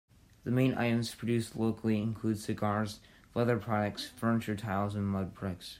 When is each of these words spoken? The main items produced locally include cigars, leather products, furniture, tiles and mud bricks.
The 0.45 0.49
main 0.49 0.73
items 0.73 1.13
produced 1.13 1.55
locally 1.55 2.01
include 2.01 2.39
cigars, 2.39 3.01
leather 3.35 3.59
products, 3.59 4.07
furniture, 4.07 4.55
tiles 4.55 4.95
and 4.95 5.05
mud 5.07 5.35
bricks. 5.35 5.69